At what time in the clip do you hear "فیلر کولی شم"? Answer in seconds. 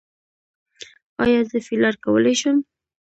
1.67-2.57